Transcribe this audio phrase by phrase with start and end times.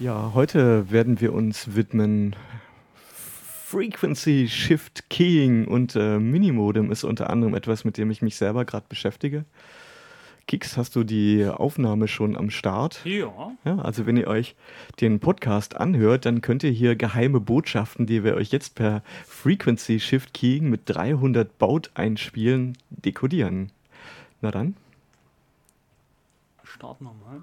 [0.00, 2.34] Ja, heute werden wir uns widmen
[3.66, 8.64] Frequency Shift Keying und äh, Minimodem ist unter anderem etwas, mit dem ich mich selber
[8.64, 9.44] gerade beschäftige.
[10.46, 13.04] Kix, hast du die Aufnahme schon am Start?
[13.04, 13.52] Ja.
[13.66, 13.78] ja.
[13.80, 14.56] Also wenn ihr euch
[15.02, 20.00] den Podcast anhört, dann könnt ihr hier geheime Botschaften, die wir euch jetzt per Frequency
[20.00, 23.70] Shift Keying mit 300 Baut einspielen, dekodieren.
[24.40, 24.76] Na dann.
[26.64, 27.42] Starten wir mal.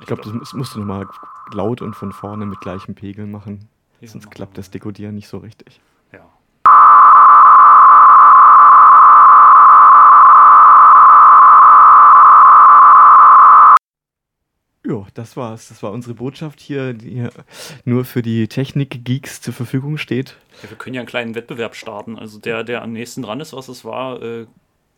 [0.00, 1.06] Ich glaube, glaub, das musst du nochmal
[1.52, 3.68] laut und von vorne mit gleichem Pegel machen.
[4.00, 5.80] Ja, Sonst klappt das Dekodieren nicht so richtig.
[6.12, 6.26] Ja.
[14.86, 15.68] Ja, das war's.
[15.68, 17.26] Das war unsere Botschaft hier, die
[17.84, 20.36] nur für die Technik-Geeks zur Verfügung steht.
[20.62, 22.18] Ja, wir können ja einen kleinen Wettbewerb starten.
[22.18, 24.46] Also der, der am nächsten dran ist, was es war, äh,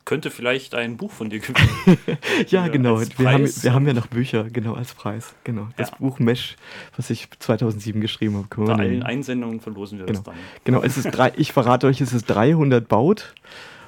[0.06, 1.98] könnte vielleicht ein Buch von dir gewinnen.
[2.48, 3.00] ja, genau.
[3.00, 5.34] Wir haben, wir haben ja noch Bücher, genau, als Preis.
[5.44, 5.68] Genau.
[5.76, 5.96] Das ja.
[5.98, 6.56] Buch Mesh,
[6.96, 8.64] was ich 2007 geschrieben habe.
[8.64, 10.20] Bei allen Einsendungen verlosen wir genau.
[10.20, 10.34] das dann.
[10.64, 13.34] Genau, es ist drei, ich verrate euch, es ist 300 baut.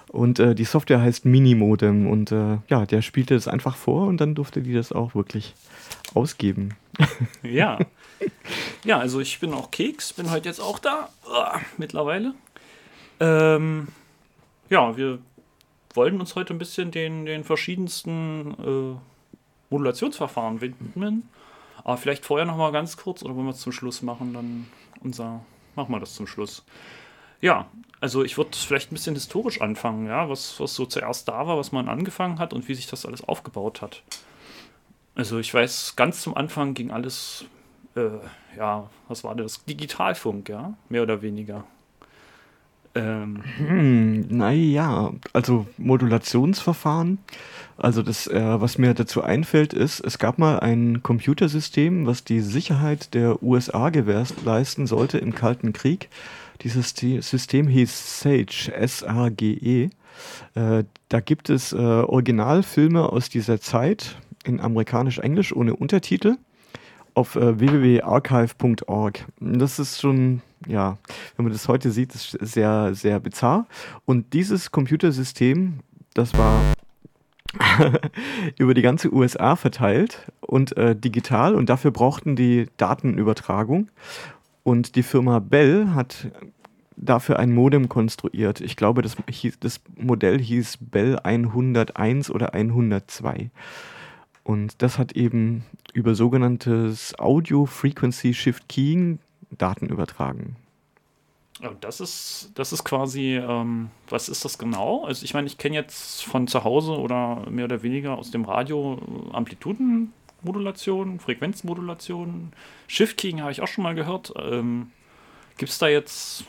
[0.08, 2.08] Und äh, die Software heißt Minimodem.
[2.08, 5.54] Und äh, ja, der spielte das einfach vor und dann durfte die das auch wirklich
[6.14, 6.74] ausgeben.
[7.42, 7.78] ja.
[8.84, 11.10] Ja, also ich bin auch Keks, bin heute jetzt auch da.
[11.76, 12.34] Mittlerweile.
[13.20, 13.88] Ähm,
[14.68, 15.20] ja, wir
[15.98, 18.98] wollen uns heute ein bisschen den, den verschiedensten äh,
[19.70, 21.28] Modulationsverfahren widmen.
[21.82, 24.32] Aber vielleicht vorher noch mal ganz kurz, oder wollen wir es zum Schluss machen?
[24.32, 24.66] Dann
[25.00, 25.40] unser.
[25.74, 26.64] Machen wir das zum Schluss.
[27.40, 27.66] Ja,
[28.00, 31.56] also ich würde vielleicht ein bisschen historisch anfangen, ja, was, was so zuerst da war,
[31.56, 34.02] was man angefangen hat und wie sich das alles aufgebaut hat.
[35.14, 37.44] Also ich weiß, ganz zum Anfang ging alles,
[37.96, 38.10] äh,
[38.56, 39.64] ja, was war das?
[39.64, 41.64] Digitalfunk, ja, mehr oder weniger.
[42.94, 43.42] Ähm.
[43.58, 47.18] Hm, naja, also Modulationsverfahren.
[47.76, 52.40] Also das, äh, was mir dazu einfällt, ist, es gab mal ein Computersystem, was die
[52.40, 56.08] Sicherheit der USA gewährleisten sollte im Kalten Krieg.
[56.62, 59.90] Dieses System hieß SAGE, S-A-G-E.
[60.54, 66.36] Äh, da gibt es äh, Originalfilme aus dieser Zeit in amerikanisch-englisch ohne Untertitel
[67.14, 69.26] auf äh, www.archive.org.
[69.40, 70.98] Das ist schon, ja,
[71.36, 73.66] wenn man das heute sieht, ist sehr, sehr bizarr.
[74.04, 75.80] Und dieses Computersystem,
[76.14, 76.60] das war
[78.58, 83.88] über die ganze USA verteilt und äh, digital und dafür brauchten die Datenübertragung.
[84.62, 86.28] Und die Firma Bell hat
[86.96, 88.60] dafür ein Modem konstruiert.
[88.60, 93.50] Ich glaube, das, hieß, das Modell hieß Bell 101 oder 102.
[94.42, 99.20] Und das hat eben über sogenanntes Audio Frequency Shift Keying
[99.50, 100.56] Daten übertragen.
[101.80, 105.04] Das ist, das ist quasi, ähm, was ist das genau?
[105.04, 108.44] Also ich meine, ich kenne jetzt von zu Hause oder mehr oder weniger aus dem
[108.44, 109.00] Radio
[109.32, 112.52] Amplitudenmodulation, Frequenzmodulation,
[112.86, 114.32] Shift Keying habe ich auch schon mal gehört.
[114.36, 114.92] Ähm,
[115.56, 116.44] Gibt es da jetzt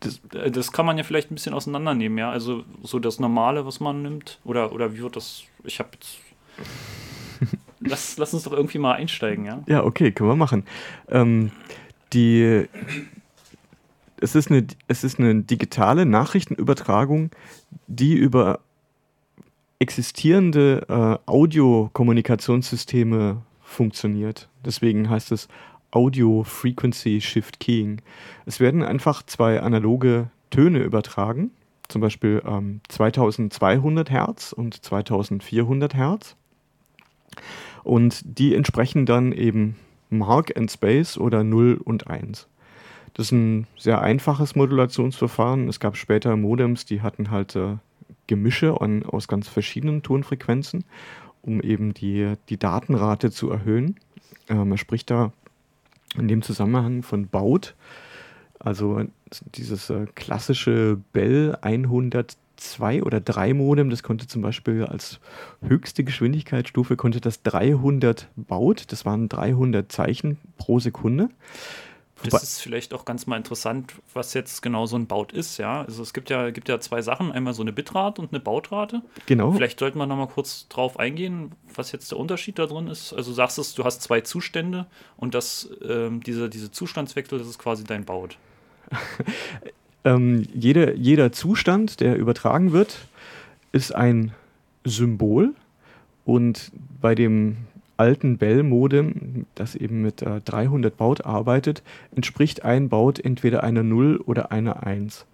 [0.00, 2.30] das, äh, das, kann man ja vielleicht ein bisschen auseinandernehmen, ja.
[2.30, 4.38] Also so das Normale, was man nimmt.
[4.44, 5.42] Oder, oder wie wird das?
[5.64, 6.18] Ich habe jetzt
[7.80, 9.62] lass, lass uns doch irgendwie mal einsteigen, ja?
[9.66, 10.64] Ja, okay, können wir machen.
[11.08, 11.50] Ähm,
[12.12, 12.68] die,
[14.20, 17.30] es, ist eine, es ist eine digitale Nachrichtenübertragung,
[17.86, 18.60] die über
[19.78, 24.48] existierende äh, Audiokommunikationssysteme funktioniert.
[24.64, 25.48] Deswegen heißt es
[25.90, 28.00] Audio Frequency Shift Keying.
[28.46, 31.50] Es werden einfach zwei analoge Töne übertragen,
[31.88, 36.36] zum Beispiel ähm, 2200 Hertz und 2400 Hertz.
[37.82, 39.76] Und die entsprechen dann eben
[40.10, 42.48] Mark and Space oder 0 und 1.
[43.14, 45.68] Das ist ein sehr einfaches Modulationsverfahren.
[45.68, 47.76] Es gab später Modems, die hatten halt äh,
[48.26, 50.84] Gemische an, aus ganz verschiedenen Tonfrequenzen,
[51.42, 53.96] um eben die, die Datenrate zu erhöhen.
[54.48, 55.32] Äh, man spricht da
[56.16, 57.74] in dem Zusammenhang von Baut,
[58.58, 59.04] also
[59.54, 65.20] dieses äh, klassische Bell 100 2 oder 3 Modem, das konnte zum Beispiel als
[65.62, 71.30] höchste Geschwindigkeitsstufe konnte das 300 Baut, das waren 300 Zeichen pro Sekunde.
[72.22, 75.82] Das ist vielleicht auch ganz mal interessant, was jetzt genau so ein Baut ist, ja.
[75.82, 79.02] Also es gibt ja, gibt ja zwei Sachen, einmal so eine Bitrate und eine Bautrate.
[79.26, 79.52] Genau.
[79.52, 83.14] Vielleicht sollten wir nochmal kurz drauf eingehen, was jetzt der Unterschied da drin ist.
[83.14, 84.86] Also sagst du, du hast zwei Zustände
[85.16, 88.36] und das, ähm, diese, diese Zustandswechsel, das ist quasi dein Baut.
[90.04, 93.08] Ähm, jede, jeder Zustand, der übertragen wird,
[93.72, 94.32] ist ein
[94.84, 95.54] Symbol
[96.24, 97.56] und bei dem
[97.96, 101.82] alten Bell-Modem, das eben mit äh, 300 Baut arbeitet,
[102.16, 105.26] entspricht ein Baut entweder einer 0 oder einer 1.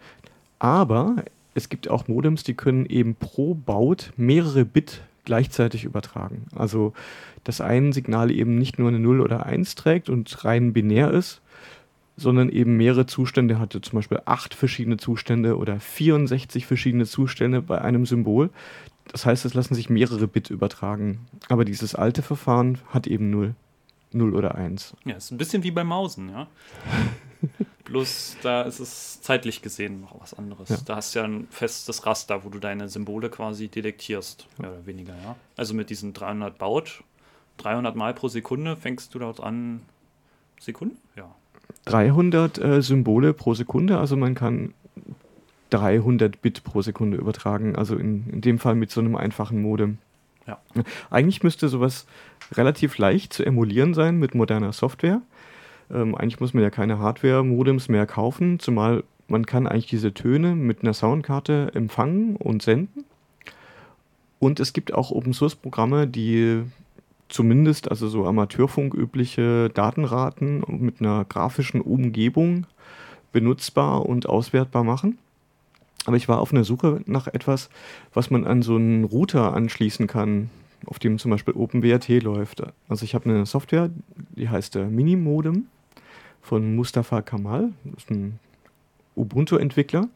[0.58, 1.16] Aber
[1.54, 6.46] es gibt auch Modems, die können eben pro Baut mehrere Bit gleichzeitig übertragen.
[6.56, 6.92] Also,
[7.44, 11.40] dass ein Signal eben nicht nur eine 0 oder 1 trägt und rein binär ist,
[12.16, 17.80] sondern eben mehrere Zustände hatte, zum Beispiel acht verschiedene Zustände oder 64 verschiedene Zustände bei
[17.80, 18.50] einem Symbol.
[19.08, 21.26] Das heißt, es lassen sich mehrere Bit übertragen.
[21.48, 23.54] Aber dieses alte Verfahren hat eben 0.
[24.12, 24.94] 0 oder 1.
[25.04, 26.46] Ja, ist ein bisschen wie beim Mausen, ja.
[27.84, 30.68] Bloß da ist es zeitlich gesehen noch was anderes.
[30.70, 30.78] Ja.
[30.84, 34.86] Da hast du ja ein festes Raster, wo du deine Symbole quasi detektierst, mehr oder
[34.86, 35.36] weniger, ja.
[35.56, 37.04] Also mit diesen 300 Baut,
[37.58, 39.82] 300 Mal pro Sekunde fängst du dort an.
[40.58, 40.96] Sekunde?
[41.14, 41.34] Ja.
[41.86, 44.74] 300 äh, Symbole pro Sekunde, also man kann
[45.70, 49.98] 300 Bit pro Sekunde übertragen, also in, in dem Fall mit so einem einfachen Modem.
[50.46, 50.58] Ja.
[51.10, 52.06] Eigentlich müsste sowas
[52.52, 55.20] relativ leicht zu emulieren sein mit moderner Software.
[55.90, 60.54] Ähm, eigentlich muss man ja keine Hardware-Modems mehr kaufen, zumal man kann eigentlich diese Töne
[60.54, 63.04] mit einer Soundkarte empfangen und senden.
[64.38, 66.62] Und es gibt auch Open-Source-Programme, die
[67.28, 72.66] zumindest also so Amateurfunk übliche Datenraten mit einer grafischen Umgebung
[73.32, 75.18] benutzbar und auswertbar machen.
[76.06, 77.68] Aber ich war auf einer Suche nach etwas,
[78.14, 80.50] was man an so einen Router anschließen kann,
[80.86, 82.62] auf dem zum Beispiel OpenWRT läuft.
[82.88, 83.90] Also ich habe eine Software,
[84.36, 85.66] die heißt der Minimodem
[86.42, 88.38] von Mustafa Kamal, das ist ein
[89.16, 90.08] Ubuntu-Entwickler.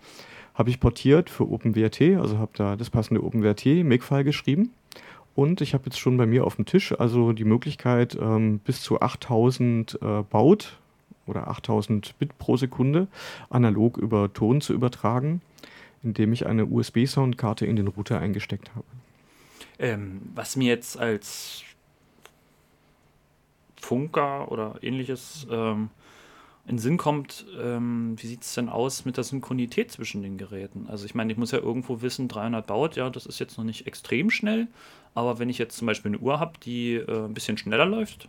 [0.55, 4.71] Habe ich portiert für OpenWRT, also habe da das passende OpenWRT-Makefile geschrieben.
[5.35, 8.83] Und ich habe jetzt schon bei mir auf dem Tisch also die Möglichkeit, ähm, bis
[8.83, 10.79] zu 8000 äh, Baut
[11.27, 13.07] oder 8000 Bit pro Sekunde
[13.49, 15.41] analog über Ton zu übertragen
[16.03, 18.87] indem ich eine USB-Soundkarte in den Router eingesteckt habe.
[19.79, 21.63] Ähm, was mir jetzt als
[23.77, 25.91] Funker oder ähnliches ähm,
[26.67, 30.87] in Sinn kommt, ähm, wie sieht es denn aus mit der Synchronität zwischen den Geräten?
[30.89, 33.65] Also ich meine, ich muss ja irgendwo wissen, 300 baut, ja, das ist jetzt noch
[33.65, 34.69] nicht extrem schnell,
[35.15, 38.29] aber wenn ich jetzt zum Beispiel eine Uhr habe, die äh, ein bisschen schneller läuft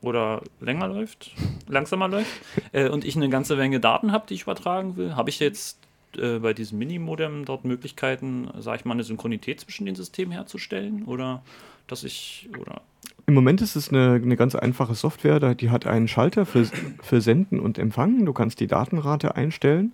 [0.00, 1.32] oder länger läuft,
[1.68, 2.32] langsamer läuft,
[2.72, 5.78] äh, und ich eine ganze Menge Daten habe, die ich übertragen will, habe ich jetzt
[6.16, 11.04] äh, bei diesem Minimodem dort Möglichkeiten, sage ich mal, eine Synchronität zwischen den Systemen herzustellen?
[11.04, 11.42] Oder
[11.86, 12.82] dass ich, oder
[13.26, 16.66] im Moment ist es eine, eine ganz einfache Software, die hat einen Schalter für,
[17.02, 18.26] für Senden und Empfangen.
[18.26, 19.92] Du kannst die Datenrate einstellen.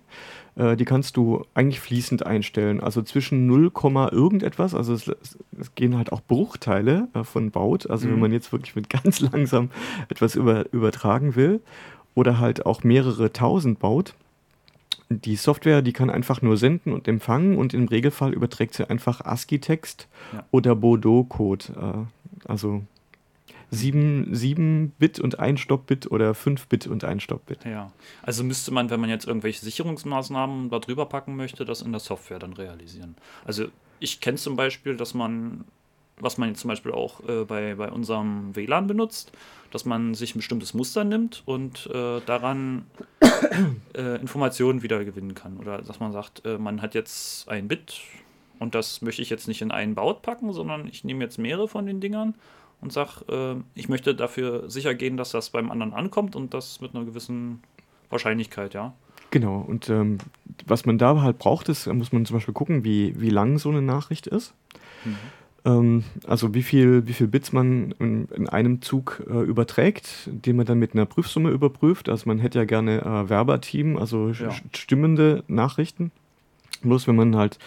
[0.55, 2.81] Äh, die kannst du eigentlich fließend einstellen.
[2.81, 3.71] Also zwischen 0,
[4.11, 4.75] irgendetwas.
[4.75, 5.11] Also es,
[5.59, 7.89] es gehen halt auch Bruchteile äh, von Baut.
[7.89, 8.13] Also mhm.
[8.13, 9.69] wenn man jetzt wirklich mit ganz langsam
[10.09, 11.61] etwas über, übertragen will
[12.15, 14.13] oder halt auch mehrere tausend baut
[15.11, 19.21] die Software, die kann einfach nur senden und empfangen und im Regelfall überträgt sie einfach
[19.21, 20.45] ASCII-Text ja.
[20.51, 21.65] oder Bordeaux-Code.
[22.45, 22.83] Äh, also
[23.71, 27.65] 7, 7 Bit und 1 Stopp-Bit oder 5 Bit und 1 Stopp-Bit.
[27.65, 27.91] Ja,
[28.23, 31.99] also müsste man, wenn man jetzt irgendwelche Sicherungsmaßnahmen da drüber packen möchte, das in der
[31.99, 33.15] Software dann realisieren.
[33.45, 33.65] Also
[33.99, 35.65] ich kenne zum Beispiel, dass man
[36.21, 39.31] was man jetzt zum Beispiel auch äh, bei, bei unserem WLAN benutzt,
[39.71, 42.85] dass man sich ein bestimmtes Muster nimmt und äh, daran
[43.95, 45.57] äh, Informationen wiedergewinnen kann.
[45.57, 48.01] Oder dass man sagt, äh, man hat jetzt ein Bit
[48.59, 51.67] und das möchte ich jetzt nicht in einen Baut packen, sondern ich nehme jetzt mehrere
[51.67, 52.35] von den Dingern
[52.81, 56.81] und sage, äh, ich möchte dafür sicher gehen, dass das beim anderen ankommt und das
[56.81, 57.61] mit einer gewissen
[58.09, 58.93] Wahrscheinlichkeit, ja.
[59.31, 60.17] Genau, und ähm,
[60.65, 63.69] was man da halt braucht, ist, muss man zum Beispiel gucken, wie, wie lang so
[63.69, 64.53] eine Nachricht ist.
[65.05, 65.15] Mhm.
[65.65, 70.55] Ähm, also wie viel, wie viel Bits man in, in einem Zug äh, überträgt, den
[70.55, 72.09] man dann mit einer Prüfsumme überprüft.
[72.09, 74.51] Also man hätte ja gerne äh, Werberteam, also ja.
[74.73, 76.11] stimmende Nachrichten.
[76.81, 77.59] Bloß wenn man halt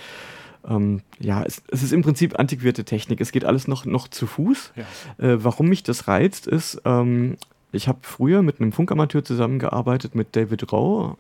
[0.69, 3.21] ähm, ja, es, es, ist im Prinzip antiquierte Technik.
[3.21, 4.73] Es geht alles noch, noch zu Fuß.
[4.76, 5.25] Ja.
[5.25, 7.37] Äh, warum mich das reizt, ist, ähm,
[7.73, 11.16] ich habe früher mit einem Funkamateur zusammengearbeitet, mit David Rau,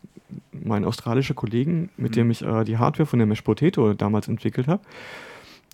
[0.52, 2.16] mein australischer Kollegen, mit mhm.
[2.16, 4.82] dem ich äh, die Hardware von der Mesh Potato damals entwickelt habe.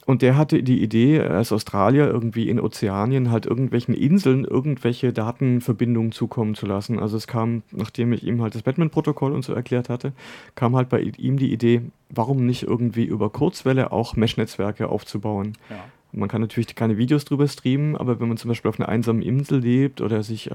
[0.08, 6.12] Und der hatte die Idee, als Australier irgendwie in Ozeanien halt irgendwelchen Inseln irgendwelche Datenverbindungen
[6.12, 6.98] zukommen zu lassen.
[6.98, 10.14] Also es kam, nachdem ich ihm halt das Batman-Protokoll und so erklärt hatte,
[10.54, 15.58] kam halt bei ihm die Idee, warum nicht irgendwie über Kurzwelle auch Mesh-Netzwerke aufzubauen.
[15.68, 15.84] Ja.
[16.10, 19.20] Man kann natürlich keine Videos drüber streamen, aber wenn man zum Beispiel auf einer einsamen
[19.20, 20.54] Insel lebt oder sich äh,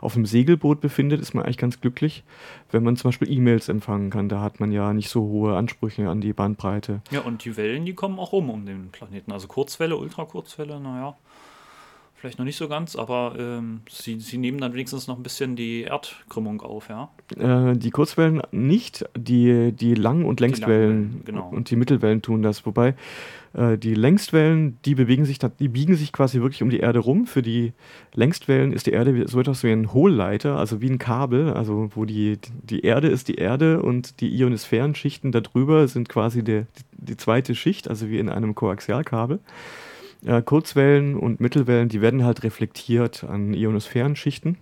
[0.00, 2.24] auf einem Segelboot befindet, ist man eigentlich ganz glücklich,
[2.72, 4.28] wenn man zum Beispiel E-Mails empfangen kann.
[4.28, 7.00] Da hat man ja nicht so hohe Ansprüche an die Bandbreite.
[7.10, 9.30] Ja, und die Wellen, die kommen auch rum um den Planeten.
[9.30, 11.16] Also Kurzwelle, Ultrakurzwelle, naja,
[12.18, 15.54] vielleicht noch nicht so ganz, aber ähm, sie, sie nehmen dann wenigstens noch ein bisschen
[15.54, 17.10] die Erdkrümmung auf, ja?
[17.36, 21.48] Äh, die Kurzwellen nicht, die, die Lang- und Längstwellen genau.
[21.48, 22.66] und die Mittelwellen tun das.
[22.66, 22.94] Wobei
[23.54, 27.26] äh, die Längstwellen, die bewegen sich, die biegen sich quasi wirklich um die Erde rum.
[27.26, 27.72] Für die
[28.14, 32.04] Längstwellen ist die Erde so etwas wie ein Hohlleiter, also wie ein Kabel, also wo
[32.04, 37.16] die, die Erde ist die Erde und die Ionosphärenschichten darüber sind quasi der, die, die
[37.16, 39.38] zweite Schicht, also wie in einem Koaxialkabel.
[40.24, 44.56] Äh, Kurzwellen und Mittelwellen, die werden halt reflektiert an Ionosphärenschichten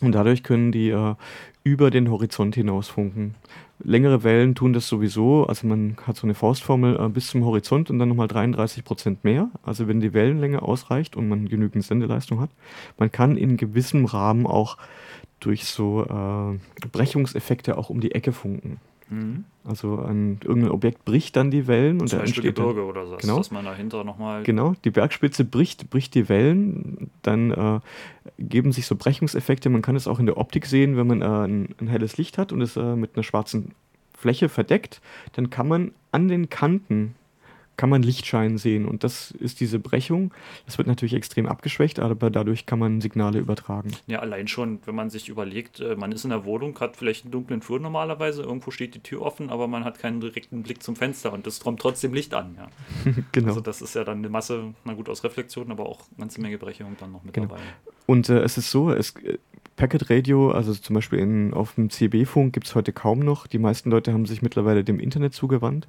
[0.00, 1.14] und dadurch können die äh,
[1.62, 3.34] über den Horizont hinaus funken.
[3.82, 7.90] Längere Wellen tun das sowieso, also man hat so eine Faustformel äh, bis zum Horizont
[7.90, 9.50] und dann nochmal 33 Prozent mehr.
[9.62, 12.50] Also wenn die Wellenlänge ausreicht und man genügend Sendeleistung hat,
[12.98, 14.76] man kann in gewissem Rahmen auch
[15.40, 18.78] durch so äh, Brechungseffekte auch um die Ecke funken.
[19.10, 19.44] Mhm.
[19.64, 23.06] Also ein, irgendein Objekt bricht dann die Wellen und Zum da entsteht dann- Gebirge oder
[23.06, 23.38] so, genau.
[23.38, 24.42] dass man dahinter nochmal.
[24.42, 27.80] Genau, die Bergspitze bricht, bricht die Wellen, dann äh,
[28.38, 29.70] geben sich so Brechungseffekte.
[29.70, 32.36] Man kann es auch in der Optik sehen, wenn man äh, ein, ein helles Licht
[32.38, 33.72] hat und es äh, mit einer schwarzen
[34.16, 35.00] Fläche verdeckt,
[35.32, 37.14] dann kann man an den Kanten
[37.76, 40.32] kann man Lichtschein sehen und das ist diese Brechung.
[40.66, 43.90] Das wird natürlich extrem abgeschwächt, aber dadurch kann man Signale übertragen.
[44.06, 47.24] Ja, allein schon, wenn man sich überlegt, äh, man ist in der Wohnung, hat vielleicht
[47.24, 50.82] einen dunklen Flur normalerweise, irgendwo steht die Tür offen, aber man hat keinen direkten Blick
[50.82, 52.56] zum Fenster und es kommt trotzdem Licht an.
[52.56, 53.12] Ja.
[53.32, 53.48] genau.
[53.48, 56.40] Also das ist ja dann eine Masse, na gut, aus Reflexion, aber auch eine ganze
[56.40, 57.48] Menge Brechung dann noch mit Genau.
[57.48, 57.60] dabei.
[58.06, 59.38] Und äh, es ist so, es, äh,
[59.76, 63.46] Packet Radio, also zum Beispiel in, auf dem CB-Funk gibt es heute kaum noch.
[63.46, 65.88] Die meisten Leute haben sich mittlerweile dem Internet zugewandt.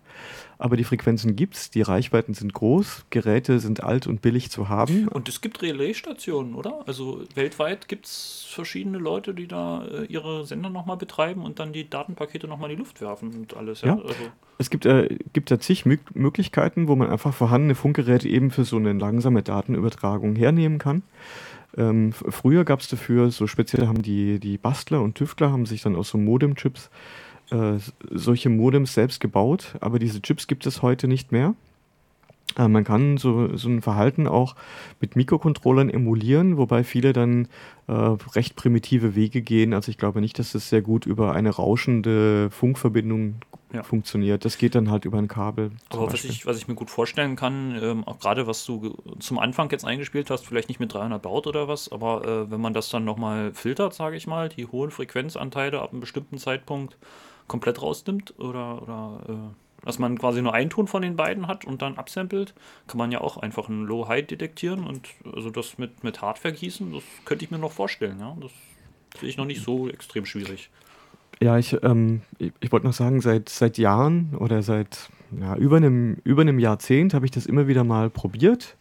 [0.58, 4.70] Aber die Frequenzen gibt es, die Reichweiten sind groß, Geräte sind alt und billig zu
[4.70, 5.08] haben.
[5.10, 6.84] Und es gibt Relaisstationen, oder?
[6.88, 11.74] Also weltweit gibt es verschiedene Leute, die da äh, ihre Sender nochmal betreiben und dann
[11.74, 13.82] die Datenpakete nochmal in die Luft werfen und alles.
[13.82, 13.96] Ja.
[13.96, 14.02] Ja.
[14.02, 18.50] Also, Es gibt, äh, gibt da zig Mö Möglichkeiten, wo man einfach vorhandene Funkgeräte eben
[18.52, 21.04] für so eine langsame Datenübertragung hernehmen kann.
[21.78, 25.82] Ähm, früher gab es dafür, so speziell haben die, die Bastler und Tüftler haben sich
[25.82, 26.90] dann aus so Modem-Chips
[27.52, 27.78] äh,
[28.10, 31.54] solche Modems selbst gebaut, aber diese Chips gibt es heute nicht mehr.
[32.58, 34.56] Äh, man kann so, so ein Verhalten auch
[35.00, 37.48] mit Mikrocontrollern emulieren, wobei viele dann
[37.88, 39.74] äh, recht primitive Wege gehen.
[39.74, 43.36] Also ich glaube nicht, dass das sehr gut über eine rauschende Funkverbindung
[43.76, 43.84] Ja.
[43.84, 44.46] funktioniert.
[44.46, 45.72] Das geht dann halt über ein Kabel.
[45.90, 49.40] Aber was ich, was ich mir gut vorstellen kann, ähm, auch gerade was du zum
[49.40, 52.74] Anfang jetzt eingespielt hast, vielleicht nicht mit 300 Baut oder was, aber äh, wenn man
[52.74, 56.98] das dann nochmal filtert, sage ich mal, die hohen Frequenzanteile ab einem bestimmten Zeitpunkt
[57.48, 61.64] komplett rausnimmt oder, oder äh, dass man quasi nur einen Ton von den beiden hat
[61.64, 62.54] und dann absampelt,
[62.88, 66.92] kann man ja auch einfach ein Low-High detektieren und also das mit, mit Hardware gießen,
[66.92, 68.36] das könnte ich mir noch vorstellen, ja.
[68.42, 68.52] Das
[69.20, 70.70] sehe ich noch nicht so extrem schwierig.
[71.42, 75.78] Ja, ich, ähm, ich, ich wollte noch sagen, seit, seit Jahren oder seit ja, über,
[75.78, 78.78] einem, über einem Jahrzehnt habe ich das immer wieder mal probiert,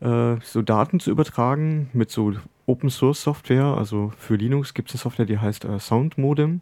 [0.00, 2.34] äh, so Daten zu übertragen mit so
[2.66, 3.64] Open Source Software.
[3.64, 6.60] Also für Linux gibt es eine Software, die heißt äh, Sound Modem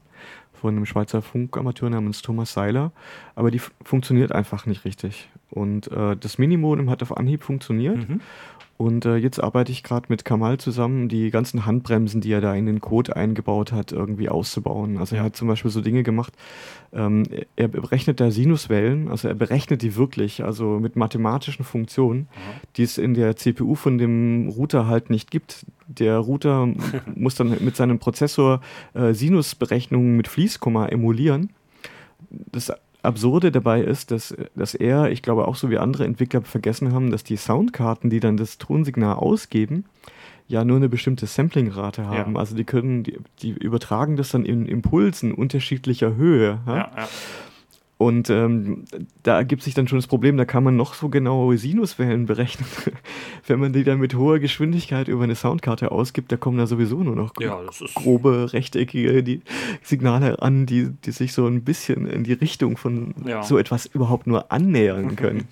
[0.52, 2.92] von einem Schweizer Funkamateur namens Thomas Seiler.
[3.34, 5.28] Aber die funktioniert einfach nicht richtig.
[5.54, 8.08] Und äh, das Minimodem hat auf Anhieb funktioniert.
[8.08, 8.20] Mhm.
[8.76, 12.54] Und äh, jetzt arbeite ich gerade mit Kamal zusammen, die ganzen Handbremsen, die er da
[12.56, 14.98] in den Code eingebaut hat, irgendwie auszubauen.
[14.98, 16.32] Also er hat zum Beispiel so Dinge gemacht,
[16.92, 17.22] ähm,
[17.54, 22.26] er berechnet da Sinuswellen, also er berechnet die wirklich, also mit mathematischen Funktionen,
[22.76, 25.64] die es in der CPU von dem Router halt nicht gibt.
[25.86, 26.66] Der Router
[27.14, 28.60] muss dann mit seinem Prozessor
[28.94, 31.50] äh, Sinusberechnungen mit Fließkomma emulieren.
[32.50, 32.72] Das
[33.04, 37.10] Absurde dabei ist, dass, dass er, ich glaube auch so wie andere Entwickler vergessen haben,
[37.10, 39.84] dass die Soundkarten, die dann das Tonsignal ausgeben,
[40.48, 42.34] ja nur eine bestimmte Samplingrate haben.
[42.34, 42.38] Ja.
[42.38, 46.60] Also die können, die, die übertragen das dann in Impulsen unterschiedlicher Höhe.
[46.66, 46.76] Ja?
[46.76, 47.08] Ja, ja.
[47.96, 48.84] Und ähm,
[49.22, 52.68] da ergibt sich dann schon das Problem, da kann man noch so genaue Sinuswellen berechnen.
[53.46, 57.02] Wenn man die dann mit hoher Geschwindigkeit über eine Soundkarte ausgibt, da kommen da sowieso
[57.04, 57.60] nur noch ja,
[57.94, 59.42] grobe, rechteckige die
[59.82, 63.44] Signale an, die, die sich so ein bisschen in die Richtung von Ja.
[63.44, 65.46] so etwas überhaupt nur annähern können.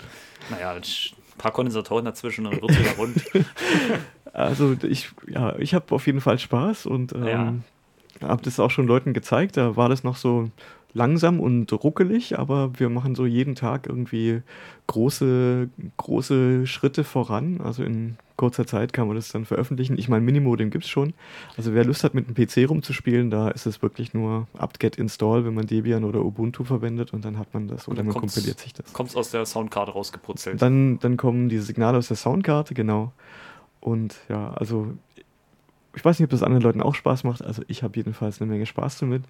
[0.51, 0.83] Naja, ein
[1.39, 3.25] paar Kondensatoren dazwischen und dann wird wieder rund.
[4.33, 7.63] Also ich, ja, ich habe auf jeden Fall Spaß und ähm.
[8.23, 9.57] Habe das auch schon Leuten gezeigt.
[9.57, 10.49] Da war das noch so
[10.95, 14.43] langsam und ruckelig, aber wir machen so jeden Tag irgendwie
[14.87, 17.61] große, große Schritte voran.
[17.63, 19.97] Also in kurzer Zeit kann man das dann veröffentlichen.
[19.99, 21.15] Ich meine, Minimodem gibt es schon.
[21.57, 25.45] Also wer Lust hat, mit einem PC rumzuspielen, da ist es wirklich nur apt-get install,
[25.45, 28.73] wenn man Debian oder Ubuntu verwendet und dann hat man das oder man kompiliert sich
[28.73, 28.93] das.
[28.93, 30.61] Kommt aus der Soundkarte rausgeputzelt.
[30.61, 33.13] Dann, dann kommen die Signale aus der Soundkarte, genau.
[33.81, 34.93] Und ja, also
[35.95, 37.43] ich weiß nicht, ob das anderen Leuten auch Spaß macht.
[37.43, 39.25] Also ich habe jedenfalls eine Menge Spaß damit.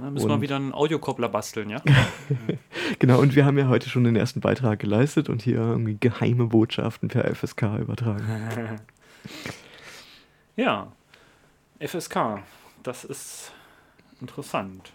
[0.00, 1.82] Dann müssen wir und- wieder einen Audiokoppler basteln, ja?
[2.98, 6.46] Genau, und wir haben ja heute schon den ersten Beitrag geleistet und hier irgendwie geheime
[6.46, 8.24] Botschaften per FSK übertragen.
[10.56, 10.92] Ja,
[11.80, 12.40] FSK,
[12.82, 13.52] das ist
[14.20, 14.92] interessant.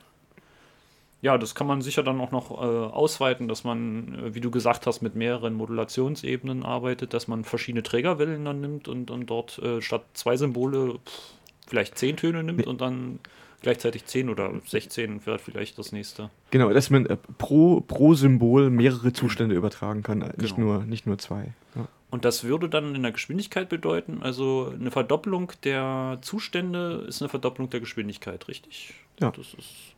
[1.21, 4.49] Ja, das kann man sicher dann auch noch äh, ausweiten, dass man, äh, wie du
[4.49, 9.59] gesagt hast, mit mehreren Modulationsebenen arbeitet, dass man verschiedene Trägerwellen dann nimmt und, und dort
[9.59, 11.33] äh, statt zwei Symbole pff,
[11.67, 13.19] vielleicht zehn Töne nimmt und dann
[13.61, 16.31] gleichzeitig zehn oder 16 wird vielleicht das nächste.
[16.49, 20.67] Genau, dass man äh, pro, pro Symbol mehrere Zustände übertragen kann, äh, nicht, Genau.
[20.73, 21.53] nur, nicht nur zwei.
[21.75, 21.87] Ja.
[22.09, 27.29] Und das würde dann in der Geschwindigkeit bedeuten, also eine Verdoppelung der Zustände ist eine
[27.29, 28.95] Verdoppelung der Geschwindigkeit, richtig?
[29.19, 29.31] Ja.
[29.31, 29.90] Das ist,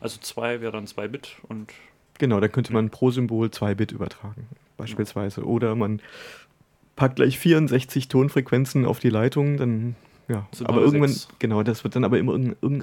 [0.00, 1.72] also 2 wäre dann 2 Bit und
[2.18, 5.44] Genau, dann könnte man pro Symbol 2 Bit übertragen, beispielsweise.
[5.44, 6.00] Oder man
[6.96, 9.96] packt gleich 64 Tonfrequenzen auf die Leitung, dann
[10.28, 11.28] ja, aber irgendwann, sechs.
[11.38, 12.34] genau, das wird dann aber immer,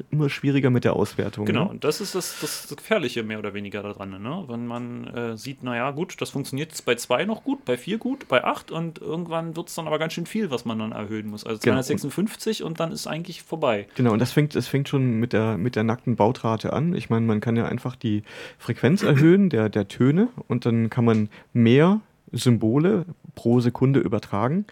[0.09, 1.45] immer, schwieriger mit der Auswertung.
[1.45, 1.69] Genau, Ne?
[1.71, 4.43] und das ist das, das Gefährliche mehr oder weniger daran, ne?
[4.47, 7.97] Wenn man äh, sieht, naja, gut, das funktioniert jetzt bei 2 noch gut, bei 4
[7.97, 10.91] gut, bei 8 und irgendwann wird es dann aber ganz schön viel, was man dann
[10.93, 11.43] erhöhen muss.
[11.45, 11.75] Also Genau.
[11.75, 13.87] 256 und dann ist eigentlich vorbei.
[13.95, 16.93] Genau, und das fängt, das fängt schon mit der, mit der nackten Bautrate an.
[16.95, 18.23] Ich meine, man kann ja einfach die
[18.57, 22.01] Frequenz erhöhen der, der Töne und dann kann man mehr
[22.33, 24.65] Symbole pro Sekunde übertragen.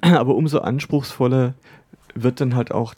[0.00, 1.54] Aber umso anspruchsvoller
[2.14, 2.94] wird dann halt auch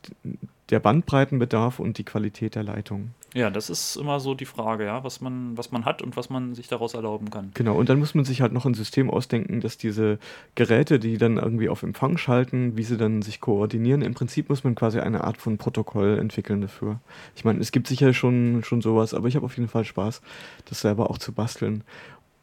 [0.71, 3.11] der Bandbreitenbedarf und die Qualität der Leitung.
[3.35, 6.31] Ja, das ist immer so die Frage, ja, was man, was man hat und was
[6.31, 7.51] man sich daraus erlauben kann.
[7.55, 10.19] Genau, und dann muss man sich halt noch ein System ausdenken, dass diese
[10.55, 14.65] Geräte, die dann irgendwie auf Empfang schalten, wie sie dann sich koordinieren, im Prinzip muss
[14.65, 17.01] man quasi eine Art von Protokoll entwickeln dafür.
[17.37, 20.23] Ich meine, es gibt sicher schon, schon sowas, aber ich habe auf jeden Fall Spaß,
[20.65, 21.85] das selber auch zu basteln.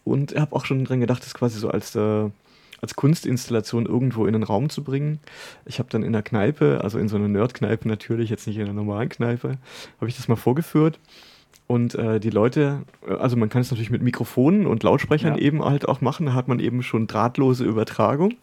[0.05, 2.29] Und ich habe auch schon dran gedacht, das quasi so als, äh,
[2.81, 5.19] als Kunstinstallation irgendwo in den Raum zu bringen.
[5.65, 8.63] Ich habe dann in der Kneipe, also in so einer Nerd-Kneipe natürlich, jetzt nicht in
[8.63, 9.57] einer normalen Kneipe,
[9.99, 10.99] habe ich das mal vorgeführt.
[11.67, 15.41] Und äh, die Leute, äh, also man kann es natürlich mit Mikrofonen und Lautsprechern Ja.
[15.41, 18.35] eben halt auch machen, da hat man eben schon drahtlose Übertragung.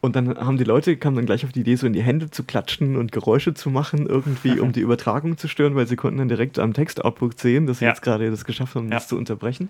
[0.00, 2.28] Und dann haben die Leute, kamen dann gleich auf die Idee, so in die Hände
[2.30, 6.18] zu klatschen und Geräusche zu machen, irgendwie, um die Übertragung zu stören, weil sie konnten
[6.18, 7.90] dann direkt am Textoutput sehen, dass sie Ja.
[7.92, 8.94] jetzt gerade das geschafft haben, Ja.
[8.94, 9.68] das zu unterbrechen.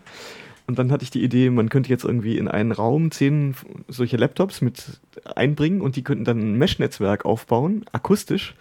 [0.66, 3.54] Und dann hatte ich die Idee, man könnte jetzt irgendwie in einen Raum zehn
[3.88, 5.00] solche Laptops mit
[5.34, 8.54] einbringen und die könnten dann ein Mesh-Netzwerk aufbauen, akustisch.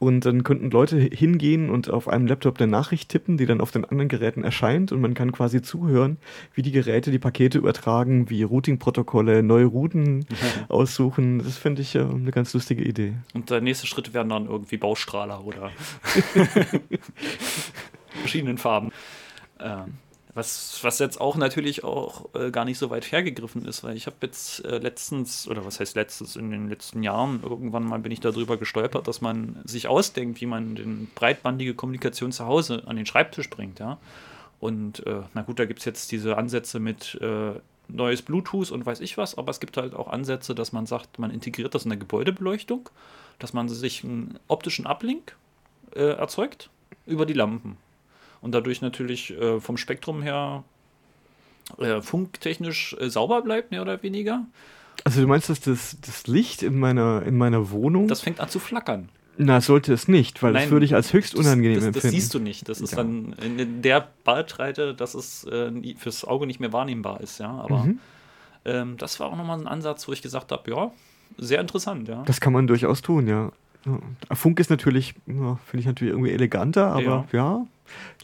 [0.00, 3.70] Und dann könnten Leute hingehen und auf einem Laptop eine Nachricht tippen, die dann auf
[3.70, 4.92] den anderen Geräten erscheint.
[4.92, 6.18] Und man kann quasi zuhören,
[6.52, 10.26] wie die Geräte die Pakete übertragen, wie Routing-Protokolle, neue Routen
[10.68, 11.38] aussuchen.
[11.38, 13.14] Das finde ich äh, eine ganz lustige Idee.
[13.32, 15.70] Und der nächste Schritt wären dann irgendwie Baustrahler oder
[18.20, 18.90] verschiedenen Farben.
[19.60, 19.94] Ähm,
[20.34, 24.06] was, was jetzt auch natürlich auch äh, gar nicht so weit hergegriffen ist, weil ich
[24.06, 28.10] habe jetzt äh, letztens, oder was heißt letztens, in den letzten Jahren, irgendwann mal bin
[28.10, 32.96] ich darüber gestolpert, dass man sich ausdenkt, wie man den breitbandige Kommunikation zu Hause an
[32.96, 33.98] den Schreibtisch bringt, ja.
[34.58, 37.52] Und äh, na gut, da gibt es jetzt diese Ansätze mit äh,
[37.88, 41.18] neues Bluetooth und weiß ich was, aber es gibt halt auch Ansätze, dass man sagt,
[41.18, 42.88] man integriert das in der Gebäudebeleuchtung,
[43.38, 45.36] dass man sich einen optischen Uplink
[45.94, 46.70] äh, erzeugt
[47.06, 47.76] über die Lampen.
[48.44, 50.62] Und dadurch natürlich äh, vom Spektrum her
[51.78, 54.44] äh, funktechnisch äh, sauber bleibt, mehr oder weniger.
[55.02, 58.48] Also du meinst, dass das, das Licht in meiner, in meiner Wohnung, Das fängt an
[58.50, 59.08] zu flackern.
[59.38, 62.04] na, sollte es nicht, weil das Nein, würde ich als höchst unangenehm das, das, das
[62.04, 62.20] empfinden.
[62.20, 62.68] siehst du nicht.
[62.68, 62.98] Das ist Ja.
[62.98, 67.50] dann in der Bandbreite, dass es äh, fürs Auge nicht mehr wahrnehmbar ist, ja.
[67.50, 67.98] Aber Mhm.
[68.66, 70.92] ähm, das war auch nochmal ein Ansatz, wo ich gesagt habe, ja,
[71.38, 72.22] sehr interessant, ja.
[72.26, 73.50] Das kann man durchaus tun, ja.
[73.86, 74.36] ja.
[74.36, 77.66] Funk ist natürlich, ja, finde ich natürlich irgendwie eleganter, aber ja.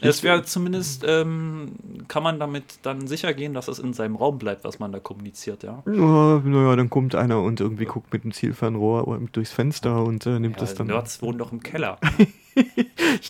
[0.00, 1.72] Es wäre zumindest, ähm,
[2.08, 4.98] kann man damit dann sicher gehen, dass es in seinem Raum bleibt, was man da
[4.98, 5.82] kommuniziert, ja.
[5.86, 10.38] Ja, naja, dann kommt einer und irgendwie guckt mit dem Zielfernrohr durchs Fenster und äh,
[10.40, 10.86] nimmt ja das dann.
[10.86, 11.98] Nerds wohnen doch im Keller.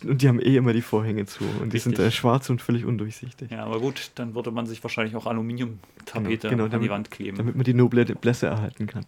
[0.04, 2.06] Und die haben eh immer die Vorhänge zu und die sind Richtig.
[2.06, 3.50] äh, schwarz und völlig undurchsichtig.
[3.50, 6.90] Ja, aber gut, dann würde man sich wahrscheinlich auch Aluminiumtapete Genau, genau, an die damit-
[6.90, 7.36] Wand kleben.
[7.36, 9.04] Damit man die noble Blässe erhalten kann.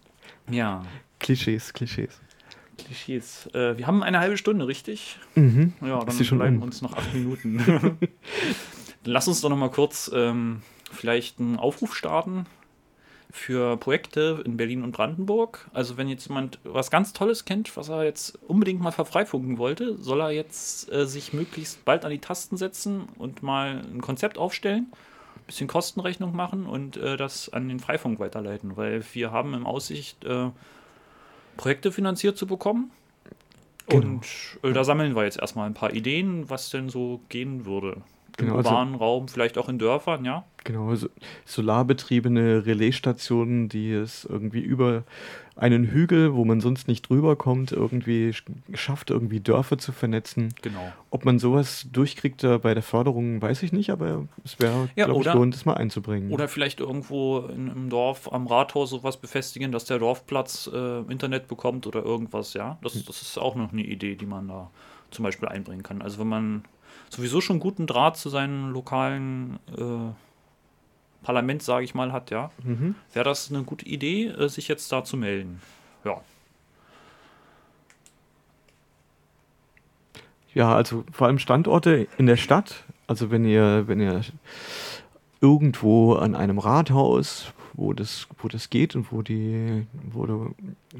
[0.49, 0.83] ja,
[1.19, 2.21] Klischees, Klischees.
[2.77, 3.47] Klischees.
[3.53, 5.17] Äh, wir haben eine halbe Stunde, richtig?
[5.35, 5.73] Mhm.
[5.81, 6.63] Ja, dann schon bleiben um?
[6.63, 7.97] uns noch acht Minuten.
[9.05, 12.45] Lass uns doch noch mal kurz ähm, vielleicht einen Aufruf starten
[13.33, 15.67] für Projekte in Berlin und Brandenburg.
[15.73, 19.97] Also wenn jetzt jemand was ganz Tolles kennt, was er jetzt unbedingt mal verfreifunken wollte,
[19.97, 24.37] soll er jetzt äh, sich möglichst bald an die Tasten setzen und mal ein Konzept
[24.37, 24.85] aufstellen,
[25.35, 29.65] ein bisschen Kostenrechnung machen und äh, das an den Freifunk weiterleiten, weil wir haben im
[29.65, 30.51] Aussicht, äh,
[31.57, 32.91] Projekte finanziert zu bekommen.
[33.87, 34.05] Genau.
[34.05, 34.25] Und
[34.63, 38.01] äh, da sammeln wir jetzt erstmal ein paar Ideen, was denn so gehen würde.
[38.39, 40.43] Im Genau, also- urbanen Raum, vielleicht auch in Dörfern, ja.
[40.63, 41.07] Genau, so
[41.45, 45.03] solarbetriebene Relaisstationen, die es irgendwie über
[45.55, 48.43] einen Hügel, wo man sonst nicht drüber kommt, irgendwie sch-
[48.73, 50.53] schafft, irgendwie Dörfer zu vernetzen.
[50.61, 50.91] Genau.
[51.11, 55.05] Ob man sowas durchkriegt äh, bei der Förderung, weiß ich nicht, aber es wäre, Ja,
[55.05, 56.31] glaube ich, lohnt, das mal einzubringen.
[56.31, 61.47] Oder vielleicht irgendwo in, im Dorf am Rathaus sowas befestigen, dass der Dorfplatz äh, Internet
[61.47, 62.77] bekommt oder irgendwas, ja.
[62.81, 64.71] Das, das ist auch noch eine Idee, die man da
[65.11, 66.01] zum Beispiel einbringen kann.
[66.01, 66.63] Also wenn man
[67.13, 72.95] sowieso schon guten Draht zu seinen lokalen äh, Parlament, sage ich mal, hat, ja, Mhm.
[73.13, 75.61] wäre das eine gute Idee, äh, sich jetzt da zu melden.
[76.03, 76.21] Ja.
[80.53, 82.83] Ja, also vor allem Standorte in der Stadt.
[83.07, 84.21] Also wenn ihr, wenn ihr
[85.41, 90.53] irgendwo an einem Rathaus, wo das, wo das geht und wo die, wo,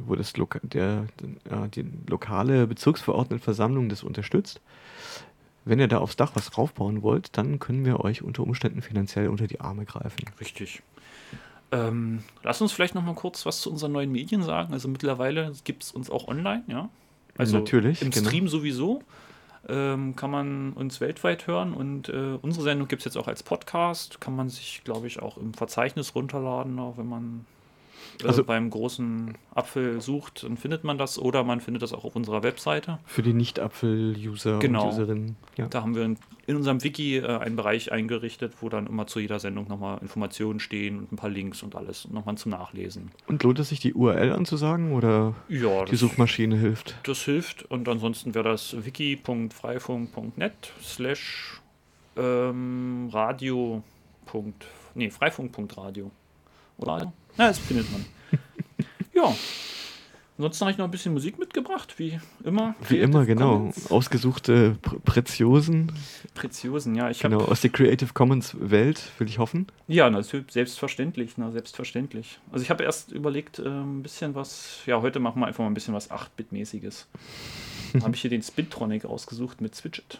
[0.05, 1.05] wo das Loka der,
[1.49, 4.59] der, die lokale Bezirksverordnetenversammlung das unterstützt.
[5.65, 9.29] Wenn ihr da aufs Dach was draufbauen wollt, dann können wir euch unter Umständen finanziell
[9.29, 10.25] unter die Arme greifen.
[10.39, 10.83] Richtig.
[11.71, 14.73] Ähm, lass uns vielleicht noch mal kurz was zu unseren neuen Medien sagen.
[14.73, 16.89] Also mittlerweile gibt es uns auch online, ja.
[17.37, 18.27] Also Natürlich, im genau.
[18.27, 19.01] Stream sowieso.
[19.67, 23.43] Ähm, kann man uns weltweit hören und äh, unsere Sendung gibt es jetzt auch als
[23.43, 24.19] Podcast.
[24.19, 27.45] Kann man sich, glaube ich, auch im Verzeichnis runterladen, auch wenn man
[28.23, 32.15] Also- beim großen Apfel sucht, dann findet man das oder man findet das auch auf
[32.15, 32.99] unserer Webseite.
[33.05, 34.83] Für die Nicht-Apfel-User Genau.
[34.83, 35.35] und Userinnen.
[35.57, 35.67] Ja.
[35.67, 39.19] Da haben wir in, in unserem Wiki äh, einen Bereich eingerichtet, wo dann immer zu
[39.19, 43.11] jeder Sendung nochmal Informationen stehen und ein paar Links und alles nochmal zum Nachlesen.
[43.27, 46.95] Und lohnt es sich, die URL anzusagen oder Ja, die das, Suchmaschine hilft?
[47.03, 47.63] das hilft.
[47.71, 51.61] Und ansonsten wäre das wiki.freifunk.net slash
[52.17, 53.81] ähm, radio.
[54.95, 56.11] Nee, freifunk.radio.
[56.83, 57.13] Oder?
[57.37, 58.05] Ja, das findet man.
[59.13, 59.33] ja.
[60.35, 62.73] Ansonsten habe ich noch ein bisschen Musik mitgebracht, wie immer.
[62.89, 63.57] Wie immer, Creative genau.
[63.57, 63.91] Commons.
[63.91, 65.91] Ausgesuchte Pr Preziosen,
[66.33, 67.09] Preziosen, ja.
[67.11, 69.67] Ich genau, aus der Creative Commons Welt, will ich hoffen.
[69.87, 72.39] Ja, natürlich, selbstverständlich, na, selbstverständlich.
[72.51, 75.67] Also ich habe erst überlegt, äh, ein bisschen was, ja, heute machen wir einfach mal
[75.69, 77.07] ein bisschen was 8-Bit-mäßiges.
[77.93, 80.19] Da habe ich hier den Spintronic ausgesucht mit Switchet.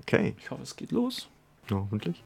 [0.00, 1.28] Okay, Ich hoffe, es geht los.
[1.70, 2.22] ja, hoffentlich.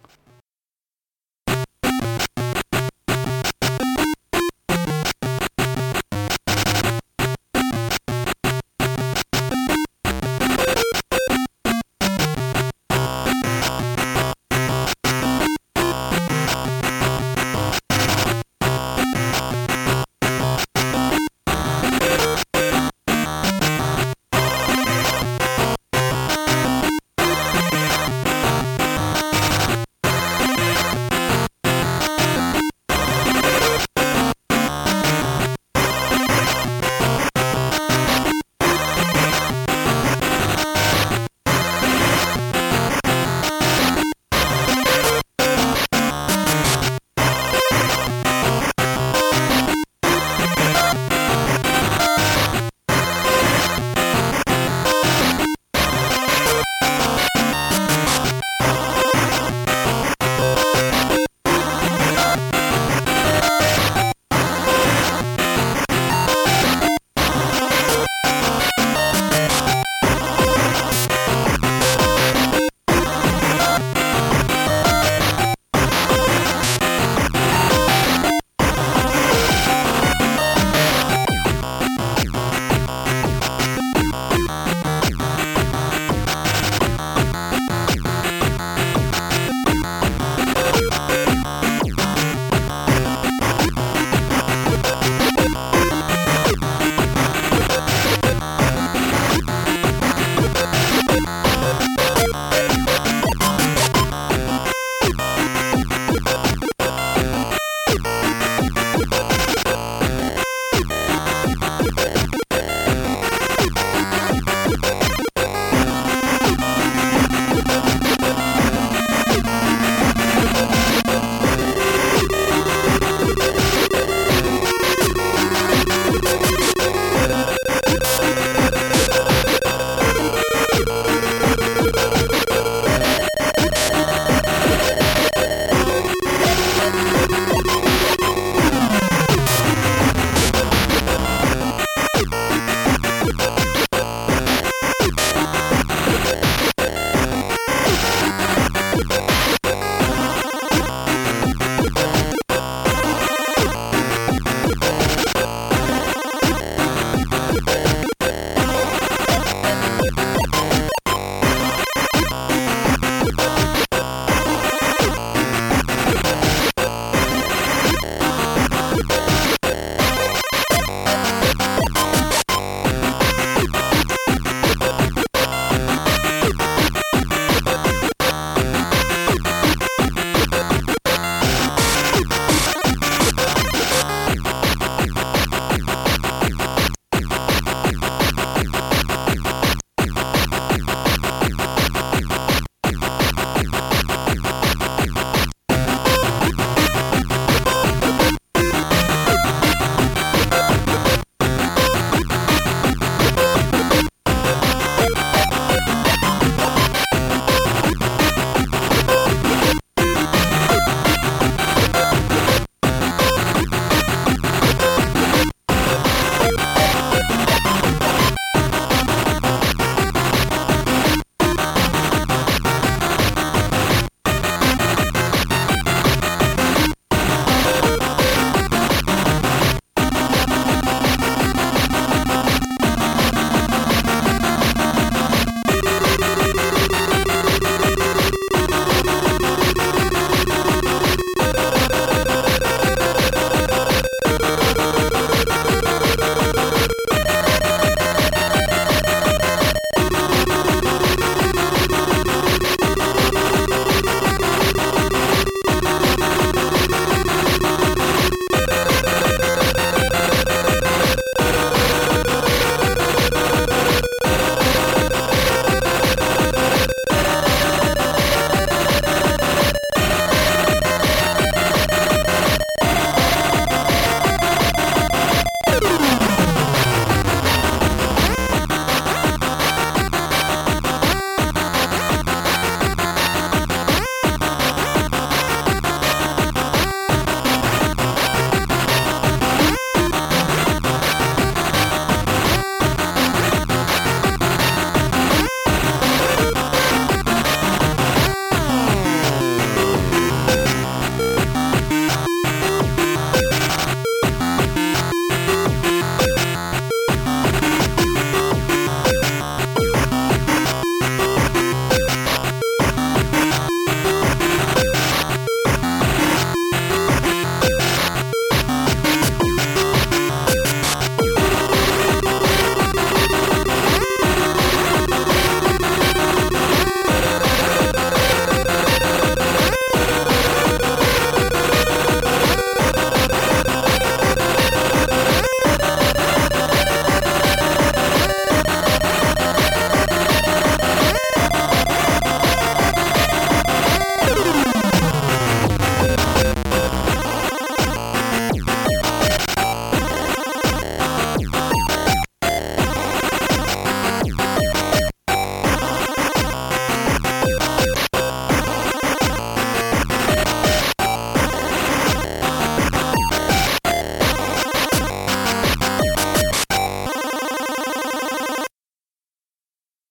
[163.37, 163.58] Yeah.